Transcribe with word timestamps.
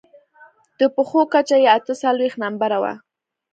د 0.79 0.81
پښو 0.95 1.21
کچه 1.33 1.57
يې 1.63 1.69
اته 1.77 1.93
څلوېښت 2.01 2.37
نمبره 2.43 2.77
وه. 2.83 2.93